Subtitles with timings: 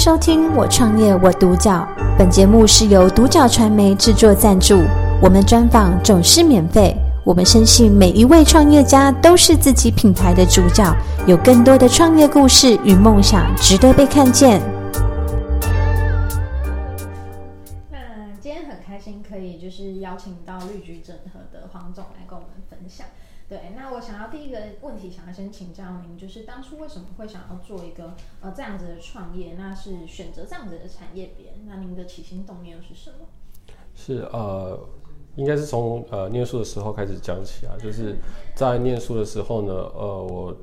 [0.00, 1.86] 收听《我创业我独角》，
[2.16, 4.82] 本节目是由独角传媒制作赞助，
[5.20, 6.96] 我们专访总是免费。
[7.22, 14.62] 我们深信每一位创业家都是自己品牌的主角，有更多的创业故事与梦想值得被看见。
[17.90, 17.98] 那
[18.40, 23.06] 今天很开心，可以就是邀请到绿橘整合的黄总来跟我们分享。
[23.50, 29.56] 对，那我想要第一个问题，想要先请教您，就是当初为什么会想要做一个呃这样子的创业？
[29.58, 31.52] 那是选择这样子的产业别？
[31.66, 33.26] 那您的起心动念又是什么？
[33.92, 34.78] 是呃，
[35.34, 38.14] 应该是从呃念书的时候开始讲起啊，就是
[38.54, 40.56] 在念书的时候呢，呃，我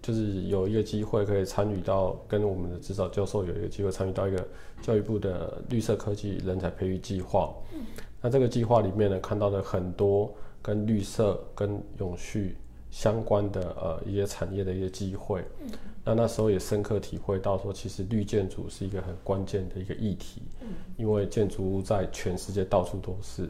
[0.00, 4.48] 就是有一个机会可以参与到跟我们的指导教授有一个机会参与到一个
[4.80, 7.52] 教育部的绿色科技人才培育计划。
[7.74, 7.82] 嗯，
[8.22, 10.34] 那这个计划里面呢，看到了很多。
[10.62, 12.56] 跟绿色、跟永续
[12.90, 15.70] 相关的呃一些产业的一些机会，嗯，
[16.04, 23.48] 那那时候也深刻体会到说，其实绿建筑是一个很关键的一个议题，嗯，因为建筑物在全世界到处都是，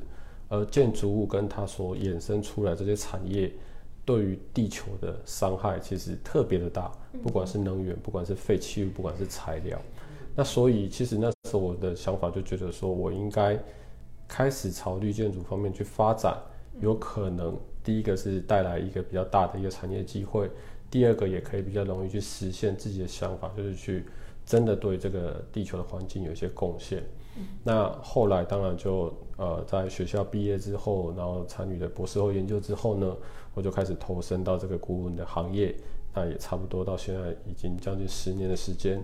[0.49, 3.53] 而建筑物跟它所衍生出来这些产业，
[4.05, 6.91] 对于地球的伤害其实特别的大，
[7.23, 9.77] 不管是能源，不管是废弃物，不管是材料，
[10.37, 13.59] 那所以其实那时候我的想法就觉得说，我应该
[14.29, 16.41] 开始朝绿建筑方面去发展。
[16.81, 20.51] 有可能，第一个是带来一个比较大的一个产业机会，
[20.91, 24.05] 第二个也可以比较容易去实现自己的想法，就是去
[24.45, 27.03] 真的对这个地球的环境有一些贡献。
[27.65, 33.17] 那后来当然就呃在学校毕业之后，然后参与了博士后研究之后呢，
[33.55, 35.75] 我就开始投身到这个顾问的行业。
[36.15, 39.03] 那也差不多到现在已经将近十年的时间。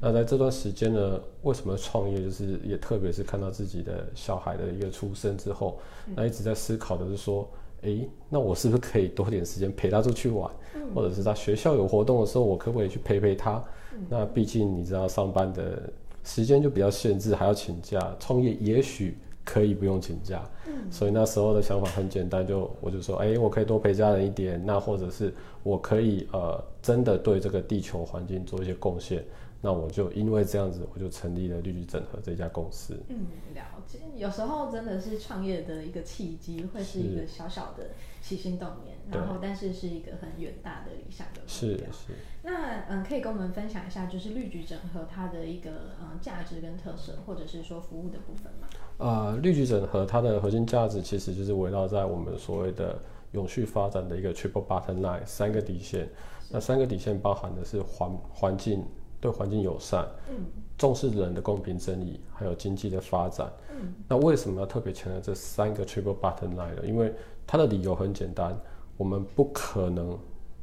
[0.00, 2.22] 那在这段时间呢，为什么创业？
[2.22, 5.78] 就是也特别是看到自己的小孩的一个出生之后，
[6.14, 7.48] 那一直在思考的是说，
[7.82, 10.50] 诶，那我是不是可以多点时间陪他出去玩，
[10.94, 13.62] 或者是他学校有活动的时候，我可不可以去陪陪他？
[14.08, 15.92] 那毕竟你知道上班的
[16.24, 18.16] 时间就比较限制，还要请假。
[18.18, 19.16] 创业也许。
[19.46, 25.32] 可以不用请假，嗯，所以那时候的想法很简单，就我就说，哎、欸，我可以多陪家人一点，那或者是
[25.62, 29.24] 我可以呃，真的对这个地球环境做一些贡献，
[29.60, 33.00] 那我就因为这样子，我就成立了绿橘整合这家公司。
[33.08, 33.98] 嗯，了解。
[34.14, 37.90] 有时候真的是创业的一个契机，会是一个小小的
[38.22, 41.48] 起心动念，然后但是是一个很远大的理想的目标。
[41.48, 42.14] 是是。
[42.42, 48.68] 那嗯，可以跟我们分享一下，就是绿橘整合它的一个嗯价值跟特色，或者是说服务的部分吗？
[48.98, 52.98] 呃，绿橘整合它的核心价值其实就是围绕在我们所谓的
[53.32, 56.08] 永续发展的一个 triple bottom line 三个底线。
[56.48, 58.84] 那三个底线包含的是环环境，
[59.20, 60.44] 对环境友善，嗯，
[60.78, 63.50] 重视人的公平正义，还有经济的发展。
[63.70, 66.86] 嗯，那为什么要特别强调这三个 triple bottom line 呢？
[66.86, 67.12] 因为
[67.46, 68.56] 它的理由很简单，
[68.96, 70.18] 我们不可能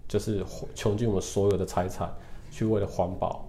[0.07, 0.43] 就是
[0.75, 2.13] 穷尽我们所有的财产
[2.51, 3.47] 去为了环保，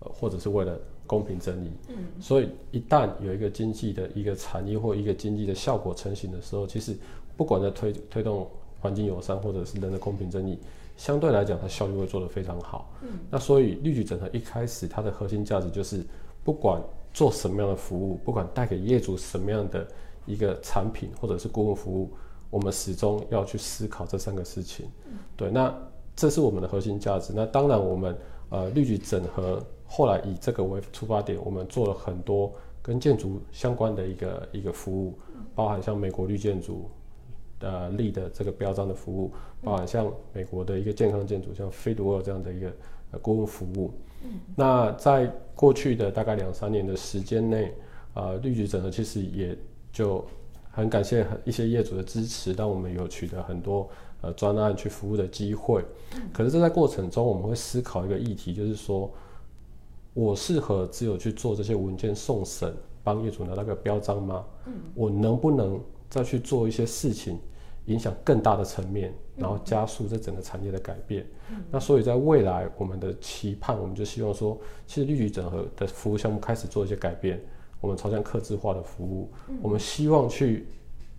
[0.00, 0.78] 呃，或者是为了。
[1.08, 6.96] 公平正义，嗯，所以一旦有一个经济的一个产业或一个经济的效果成型的时候，其实
[7.36, 8.44] 不管在推推动
[8.80, 10.58] 环境友善或者是人的公平正义，
[10.96, 12.92] 相对来讲它效率会做得非常好。
[13.02, 16.04] 嗯，那所以绿举整合一开始它的核心价值就是，
[16.42, 19.86] 不管做什么样的服务，不管带给业主什么样的
[20.24, 22.10] 一个产品或者是顾问服务，
[22.50, 24.86] 我们始终要去思考这三个事情。
[25.06, 25.72] 嗯，对，那
[26.14, 27.32] 这是我们的核心价值。
[27.34, 28.16] 那当然我们
[28.50, 29.62] 呃绿举整合。
[29.88, 32.52] 后来以这个为出发点，我们做了很多
[32.82, 35.16] 跟建筑相关的一个一个服务，
[35.54, 36.90] 包含像美国绿建筑
[37.58, 42.72] 的立的这个标章的服务，包含像美国的一个健康建筑，像 Fitwel 这样的一个
[43.12, 43.92] 呃顾问服务。
[44.54, 47.72] 那在过去的大概两三年的时间内，
[48.14, 49.56] 呃，绿局整合其实也
[49.92, 50.24] 就
[50.70, 53.88] 很感谢一些业主的支持，让我们有取得很多
[54.22, 55.84] 呃专案去服务的机会。
[56.32, 59.10] 可是这在过程中，我们会思考一个议题，就是说。
[60.18, 62.74] 我适合只有去做这些文件送审，
[63.04, 64.42] 帮业主拿那个标章吗？
[64.64, 65.78] 嗯，我能不能
[66.16, 67.38] 再去做一些事情，
[67.86, 71.26] 影响更大的层面，然后加速这整个产业的改变？
[71.50, 77.40] 嗯，那所以在未来，我们的期盼，我们就希望说，其实绿局整合的服务项目开始做一些改变，
[77.80, 79.30] 我们朝向客制化的服务，
[79.62, 80.66] 我们希望去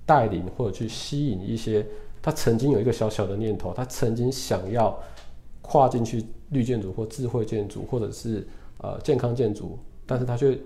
[0.06, 1.86] 带领或者去吸引一些
[2.22, 4.98] 他曾经有一个小小的念头，他曾经想要
[5.62, 8.46] 跨进去绿建筑或智慧建筑，或者是
[8.80, 10.58] 呃，健康建筑，但是他却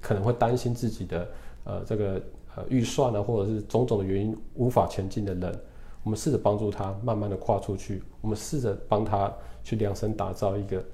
[0.00, 1.28] 可能会担心自己的
[1.64, 2.20] 呃这个
[2.54, 5.60] 呃预算啊，或者是种种的原因无法前进的人，
[6.02, 9.32] 我们试着帮助他慢慢的跨出去，我们试着帮他
[9.64, 10.84] 去量身打造一个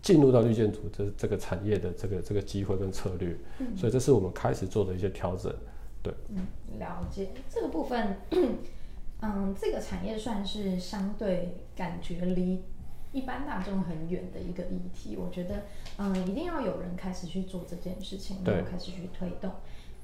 [0.00, 5.54] 进入到绿建筑这这个产业的这个这个机会跟策略，嗯，所以这是我们开始做的一些调整，
[6.02, 6.46] 对，嗯，
[6.78, 8.16] 了解这个部分，
[9.20, 12.62] 嗯，这个产业算是相对感觉离。
[13.12, 15.18] 一般大众很远的一个议题。
[15.18, 15.64] 我觉得，
[15.98, 19.50] 嗯，一定要有人开始去做这件事情，然后开始去推动。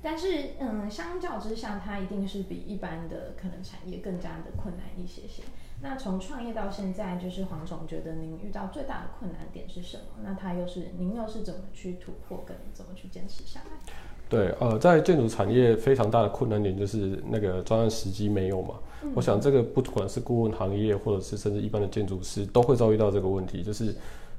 [0.00, 5.43] 但是，嗯，相较之下，它一定是比一般的可能产业更加的困难一些些。
[5.83, 10.05] 那从创业到现在，就是黄总觉得您遇到最大的困难点是什么？
[10.23, 13.93] 那他又是您又是怎么去突破，跟怎么去坚持下来？
[14.29, 18.77] 对，呃，在建筑产业非常大的困难点就是那个专案时机没有嘛。
[19.15, 23.95] 我想这个不管是顾问行业，或者是甚至一般的建筑师，都会遭遇到这个问题，就是，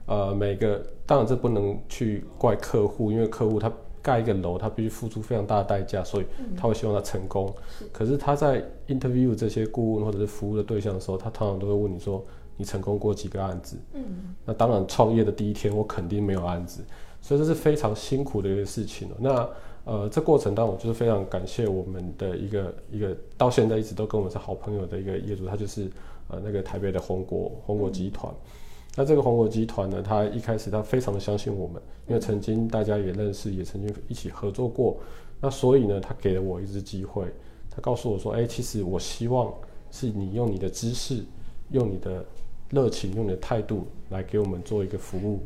[0.05, 3.69] 呃，每个当然这不能去怪客户，因为客户他。
[4.01, 6.25] 盖一个楼，他必须付出非常大的代价，所以
[6.57, 7.53] 他会希望他成功。
[7.81, 12.23] 嗯、可是他在 interview 这些顾问或者是服务的对象的时候，他通常都会问你说
[12.57, 16.83] ：“你成功过几个案子？”嗯，那当然，创业的第一天我肯定没有案子，
[17.21, 19.09] 所以这是非常辛苦的一个事情。
[19.19, 19.49] 那
[19.85, 25.89] 呃，这过程当中，我就是非常感谢我们的一个一个到现在一直都跟我们是好朋友的一个业主，他就是
[26.27, 28.31] 呃那个台北的红国红国集团。
[28.31, 34.97] 嗯那这个红果集团呢，他一开始他非常的相信我们，因为曾经大家也认识，也曾经一起合作过。
[35.39, 37.25] 那所以呢，他给了我一次机会，
[37.69, 39.53] 他告诉我说：“哎，其实我希望
[39.89, 41.23] 是你用你的知识，
[41.71, 42.25] 用你的
[42.71, 45.39] 热情，用你的态度来给我们做一个服务。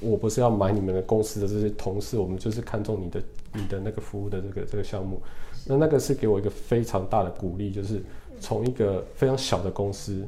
[0.00, 5.20] 我不是要买你们的公司的这些同事，我们就是看中你的你的那个服务的这个这个项目。
[5.66, 8.02] 那那个是给我一个非常大的鼓励，就是
[8.40, 10.26] 从一个非常小的公司。”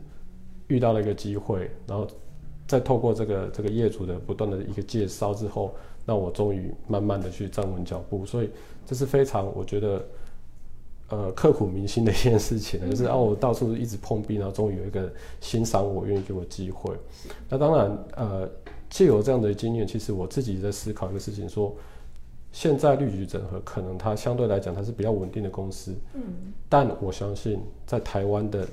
[0.68, 2.06] 遇到了一个机会，然后
[2.66, 5.74] 再透过这个这个业主的不断的一个介绍之后，
[6.04, 8.50] 那我终于慢慢的去站稳脚步，所以
[8.86, 10.04] 这是非常我觉得
[11.08, 15.10] 呃刻骨 铭心的一件事情，就是啊我到处一直碰壁，然后终于有一个
[15.40, 16.94] 欣赏我、愿意给我机会。
[17.48, 18.46] 那当然呃
[18.90, 21.74] 借由这样的经验，其实我自己在思考一个事情说，
[22.52, 26.22] 现在绿局整合可能它相对来讲它是比较稳定的公司，嗯，
[26.68, 28.68] 但我相信在台湾的。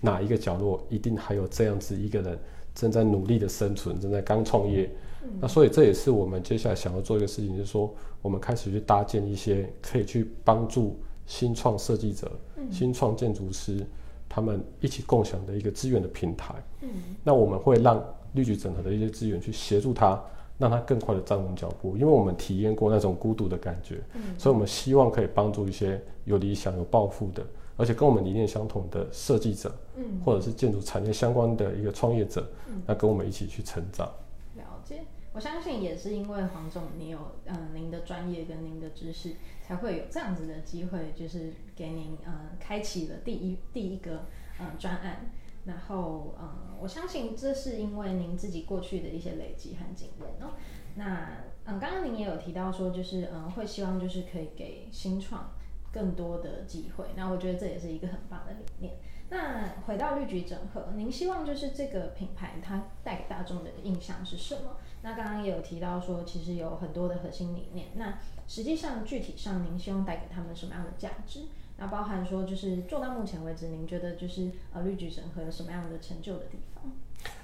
[0.00, 2.38] 哪一个角落一定还有这样子一个人
[2.74, 4.90] 正在努力的生存，正在刚创业。
[5.22, 13.86] 嗯、那所以这也是我们接下来想要做一个事情，就是说我们开始去搭建一些可以去帮助新创设计者、嗯、新创建筑师
[14.28, 16.54] 他们一起共享的一个资源的平台。
[16.80, 16.88] 嗯、
[17.22, 18.02] 那我们会让
[18.32, 20.18] 绿橘整合的一些资源去协助他，
[20.56, 27.44] 让他更快的站稳脚步，因为我们体验过那种孤独的感觉，嗯、所以我们希望可以帮助一些有理想、有抱负的。
[27.80, 34.06] 而且跟我们理念相同的设计者，嗯，或者是建筑产业相关的一个创业者，嗯，那跟我们一起去成长。
[34.54, 39.34] 了解，我相信也是因为黄总你有嗯、呃、您的专业跟您的知识，
[39.66, 44.26] 才会有这样子的机会，就是给您嗯、呃、开启了第一第一个
[44.60, 45.30] 嗯专、呃、案。
[45.64, 50.52] 然后嗯、呃，我相信这是因为您自己过去的一些累积和经验哦。
[50.96, 51.28] 那
[51.64, 55.50] 嗯，刚刚您也有提到说，就是嗯、呃、会希望就是可以给新创。
[55.92, 58.94] 更多的机会，那我觉得这也是一个很棒的理念。
[59.28, 64.76] 那回到绿菊整合，您希望就是这个品牌它带给大众的印象是什么？
[65.02, 67.88] 那刚刚也有提到说，其实有很多的核心理念。
[67.94, 71.42] 那实际上具体上，您希望带给他们什么样的价值？
[71.76, 76.84] 那包含说，就是做到目前为止，您觉得就是呃绿菊整合有什么样的成就的地方？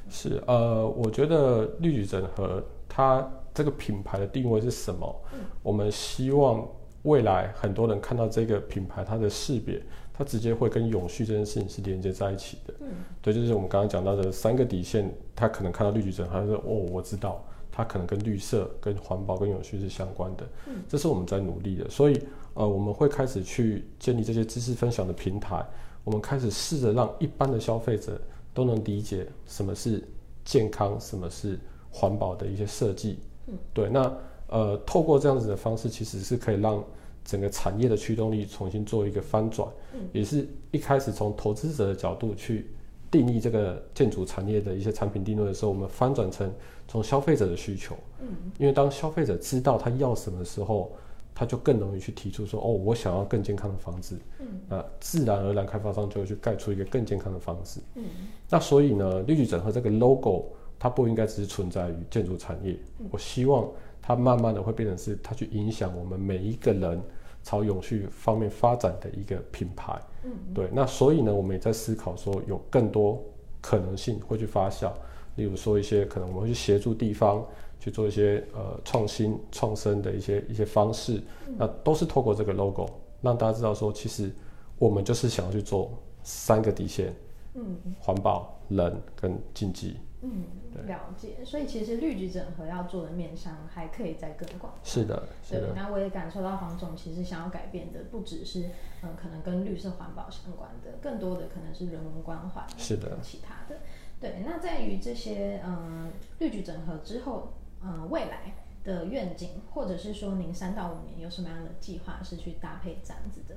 [0.08, 5.22] 是呃，我觉得绿菊整合它这个品牌的定位是什么？
[5.32, 6.66] 嗯、我们希望。
[7.06, 9.81] 未来很多人看到这个品牌，它的识别，
[10.12, 12.75] 它直接会跟永续这件事情是连接在一起的。
[12.81, 12.88] 嗯，
[13.23, 21.89] 对，就是我们刚刚讲到的三个底线，他可能看到绿橘整合，他说：“哦，我知道，它可能跟绿色、跟环保、跟永续是相关的。”嗯，这是我们在努力的。
[21.89, 22.20] 所以，
[22.55, 25.65] 呃，我们会开始去建立这些知识分享的平台，
[26.03, 28.20] 我们开始试着让一般的消费者
[28.53, 30.03] 都能理解什么是
[30.44, 31.56] 健康，什么是
[31.89, 33.20] 环保的一些设计。
[33.46, 34.13] 嗯，对，那。
[34.48, 36.82] 呃，透过这样子的方式，其实是可以让
[37.24, 42.70] 整个产业的驱动力重新做一个翻转，嗯、也是一开始从投资者的角度去
[43.10, 46.48] 定义这个建筑产业的一些产品定位的时候，我们翻转成
[46.86, 50.93] 从消费者的需求，嗯，因为当消费者知道他要什么的时候，
[51.34, 58.05] 他就更容易去提出说，哦，我想要更健康的房子，嗯，那自然而然开发商就会去盖出一个更健康的房子，嗯，
[58.48, 60.44] 那所以呢，绿橘整合这个 logo
[60.79, 63.69] 它不应该只是存在于建筑产业，嗯、我希望。
[64.06, 67.03] 它慢慢的会变成是它去影响我们每一个人
[67.43, 70.01] 朝永续方面发展的一个品牌。
[70.22, 70.69] 嗯，对。
[70.72, 73.20] 那所以呢，我们也在思考说有更多
[73.60, 74.93] 可能性会去发酵，
[75.34, 77.44] 例如说一些可能我们会去协助地方
[77.81, 81.20] 去做一些呃创新创生的一些一些方式。
[81.48, 82.89] 嗯，那都是透过这个 logo
[83.20, 84.31] 让大家知道说，其实
[84.79, 85.91] 我们就是想要去做
[86.22, 87.13] 三个底线。
[87.55, 89.96] 嗯，环保、人跟经济。
[90.23, 90.44] 嗯，
[90.87, 91.44] 了解。
[91.44, 94.73] 所以其实绿局整合要做的面向还可以再更广。
[94.82, 95.73] 是的，是的。
[95.75, 98.70] 那我也感受到黄总其实想要改变的不只是
[99.03, 103.81] 嗯，可能跟绿色环保相关的，更多的可能是人文关怀，是的，其他的。
[104.19, 108.55] 对，那在于这些嗯绿局整合之后，嗯未来
[108.86, 113.56] 的愿景，或者是说您三到五年有什么样的计划是去搭配这样子的？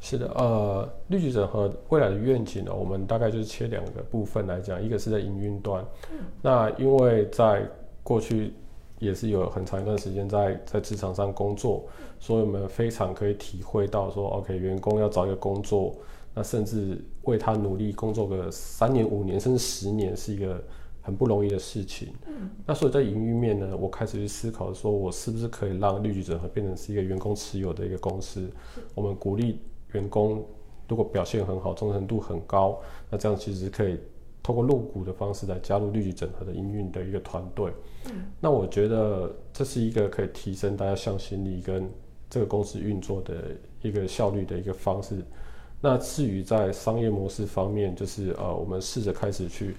[0.00, 7.66] 是的，呃，绿巨人和未来的愿景呢，我们大概就是切两个部分来讲，一个是在营运端，嗯，那因为在
[8.04, 8.52] 过去
[8.98, 11.84] 也是有很长一段时间在在职场上工作，
[12.20, 15.96] 所以我们非常可以体会到说，OK，员工要找一个工作，
[16.34, 20.62] 那甚至为他努力工作个三年、五年甚至十年是一个
[21.08, 28.46] 很不容易的事情，嗯，那所以在营运面呢，我开始去思考说，我是不是可以让绿橘整合变成是一个员工持有的一个公司，
[28.94, 29.62] 我们鼓励。
[29.92, 30.44] 员工
[30.86, 33.98] 如果表现很好，忠诚度很高，那这样其实可以
[34.42, 37.72] 透过入股的方式来加入绿橘整合的营运的一个团队。
[38.10, 41.90] 嗯，那我觉得这是一个可以提升大家向心力跟
[42.28, 45.24] 这个公司运作的一个效率的一个方式。
[45.80, 49.74] 那至于在商业模式方面，就是呃，我们试着开始去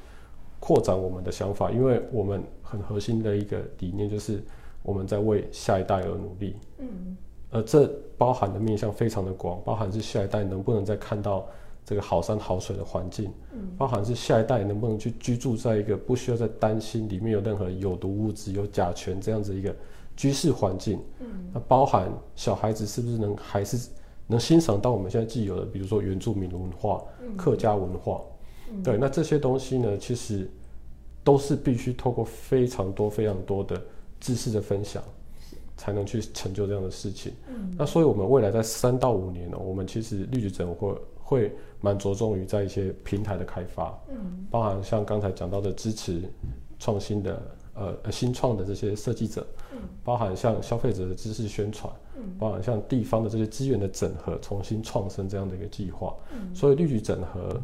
[0.60, 4.44] 扩展我们的想法，因为我们很核心的一个理念就是
[4.84, 6.56] 我们在为下一代而努力。
[6.78, 7.18] 嗯。
[7.51, 11.48] 而，这包含的面向非常的广，包含是下一代能不能再看到
[11.84, 19.75] 这个好山好水的环境，嗯，包含是下一代能不能去居住在一个不需要再担心里面有任何有毒物质、有甲醛这样子一个
[20.16, 23.89] 居室环境，嗯，那包含小孩子是不是能还是
[24.28, 28.22] 能欣赏到我们现在既有的，比如说原住民文化、嗯、客家文化，
[28.72, 30.50] 嗯，对，那这些东西呢，其实
[31.24, 33.82] 都是必须透过非常多非常多的
[34.20, 35.04] 知识的分享。
[35.80, 37.32] 才能去成就这样的事情。
[37.48, 46.22] 嗯，那所以我们未来在三到五年呢，我们其实绿植整合会蛮着重于在一些平台的开发，嗯，包含像刚才讲到的支持
[46.80, 47.42] 创新的
[47.76, 56.14] 呃新创的这些设计者，嗯，包含像消费者的知识宣传，嗯，包含像地方的这些资源的整合，重新创生这样的一个计划。
[56.34, 57.58] 嗯，所以绿局整合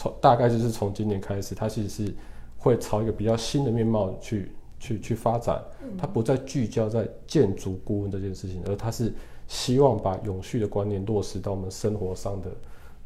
[0.00, 2.14] 从大概就是从今年开始，它其实是
[2.56, 4.50] 会朝一个比较新的面貌去。
[4.82, 5.62] 去去发展，
[5.98, 9.12] 它不再聚焦在建筑顾问这件事情，而它是
[9.46, 12.50] 希望把永续的观念落实到我们生活上的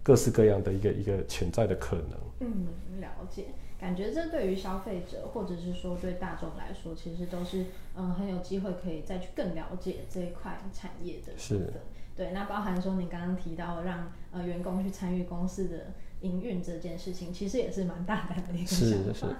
[0.00, 2.10] 各式各样的一个一个潜在的可能。
[2.38, 2.68] 嗯，
[3.00, 3.46] 了解，
[3.76, 7.64] 感觉这对于消费者或者是说对大众来说，其实都是
[7.96, 11.32] 嗯很有机会可以再去更了解这一块产业的。
[11.36, 11.72] 是的，
[12.14, 15.86] 对，那包含说你刚刚提到让呃员工去参与公司的
[16.24, 19.12] 营运这件事情，其实也是蛮大胆的一个想法。
[19.12, 19.36] 是是。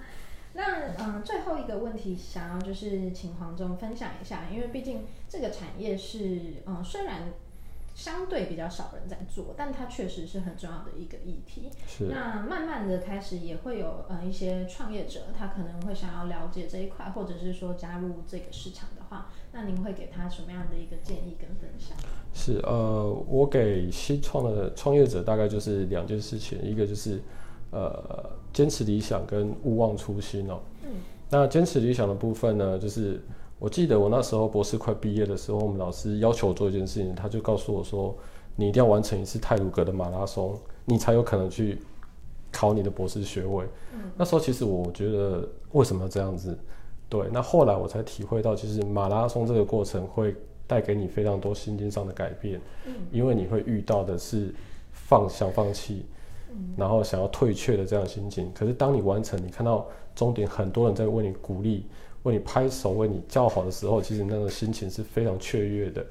[0.56, 7.32] 那嗯，最后一个问题，想要就是请黄总分享一下，因为毕竟这个产业是嗯，虽然
[7.94, 11.70] 相对比较少人在做，但它确实是很重要的一个议题。
[11.86, 12.04] 是。
[12.04, 21.96] 那慢慢的开始也会有呃一些创业者，他可能会想要了解这一块，或者是说加入这个市场的话，那您会给他什么样的一个建议跟分享？
[22.34, 27.22] 是呃，我给新创的创业者大概就是两件事情，一个就是。
[27.70, 30.60] 呃，坚持理想跟勿忘初心哦。
[30.84, 30.90] 嗯。
[31.28, 33.20] 那坚持理想的部分呢，就是
[33.64, 38.14] 我记得我那时候博士快毕业的时候，我们老师要求我做一件事情，他就告诉我说，
[38.56, 40.54] 你一定要完成一次泰鲁格的马拉松，
[40.84, 41.78] 你才有可能去
[42.52, 43.64] 考你的博士学位。
[43.94, 44.00] 嗯。
[44.18, 46.54] 那时候其实我觉得为什么要这样子？
[47.08, 47.26] 对。
[47.32, 52.60] 那后来我才体会到，其实马拉松这个过程会带给你非常多心境上的改变。
[52.84, 52.92] 嗯。
[53.10, 54.54] 因为你会遇到的是
[54.92, 56.04] 放想放弃。
[56.76, 61.84] 然后想要退却的这样心情，可是当你完成，你看到终点，很多人在为你鼓励、
[62.24, 66.04] 为你拍手、为你叫好的时候，其实那种心情是非常雀跃的。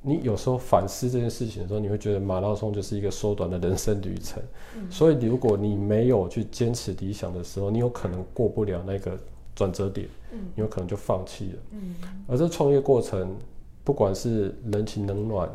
[0.00, 4.42] 你有时候反思这件事情的时候，你会觉得马拉松就是一个缩短的人生旅程。
[4.88, 9.18] 所以如果你没有去坚持理想的时候，你有可能过不了那个
[9.54, 11.80] 转折点，你有可能就放弃了。
[12.28, 13.36] 而这创业过程，
[13.82, 15.50] 不管是人情冷暖、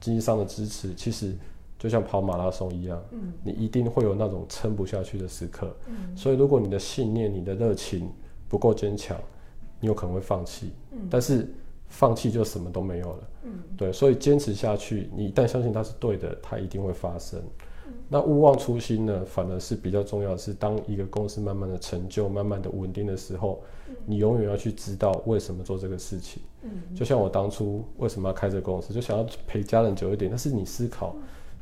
[0.00, 1.36] 经济上的支持，其实。
[1.78, 8.10] 就像跑马拉松一样，嗯，你一定会有那种撑不下去的时刻，嗯，所以如果你的信念、你的热情
[8.48, 9.16] 不够坚强，
[9.80, 11.48] 你有可能会放弃，嗯，但是
[11.88, 17.40] 放弃就什么都没有了，嗯，对，所以坚持下去，你一旦相信它是对的，它一定会发生。
[17.86, 31.14] 嗯，那勿忘初心呢，反而是比较重要的是，当一个公司慢慢的成就、慢慢的稳定的时候，嗯，你永远要去知道为什么做这个事情，嗯，就像我当初为什么要开这个公司，就想要陪家人久一点，但是你思考。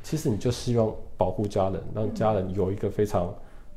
[0.03, 3.33] 其实你就希望保护家人，让家人有一个非常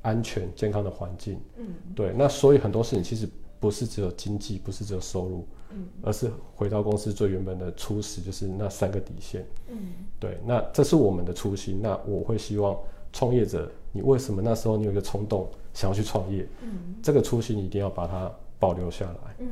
[0.09, 1.39] 安全、健康的环境。
[1.59, 2.15] 嗯，对。
[2.17, 3.29] 那所以很多事情其实
[3.61, 9.45] 不是只有经济，不是只有收入，嗯，而是回到公司最原本的初始，就是那三个底线。
[9.69, 9.77] 嗯，
[10.19, 10.39] 对。
[10.47, 11.81] 那这是我们的初心。
[11.83, 12.75] 那我会希望
[13.13, 16.49] 创业者，你为什么那时候你有一个冲动想要去创业？
[16.63, 19.35] 嗯，这个初心你一定要把它保留下来。
[19.39, 19.49] 嗯，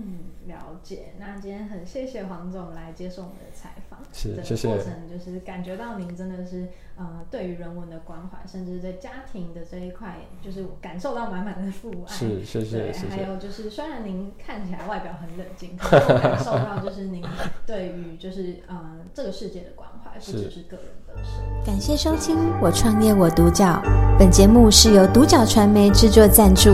[0.47, 1.13] 了解。
[1.19, 4.69] 那今天很谢谢黄总来接受我们的采访，是的谢谢。
[4.69, 12.13] 过程就是感觉到您真的是呃，对于人文的关怀，甚至在家庭的这一块，就是感受到满满的父爱。
[12.13, 12.79] 是，谢谢。
[12.79, 13.17] 对，谢谢。
[13.17, 17.23] 还有就是，虽然您看起来外表很冷静，可是我感受到就是您
[17.67, 21.43] 对于就是呃这个世界的关怀，不只是个人的事。
[21.67, 23.83] 感谢收听《我创业我独角》，
[24.19, 26.71] 本节目是由独角传媒制作赞助，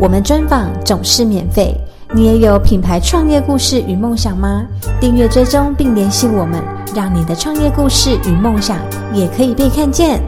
[0.00, 1.78] 我们专访总是免费。
[2.14, 4.64] 你也有品牌创业故事与梦想吗？
[5.00, 6.62] 订阅追踪并联系我们，
[6.96, 8.78] 让你的创业故事与梦想
[9.12, 10.18] 也可以被看见。